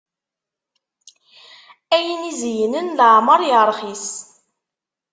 Ayen 1.95 2.21
izeynen 2.31 2.87
leɛmeṛ 2.97 3.39
yeṛxis. 3.49 4.07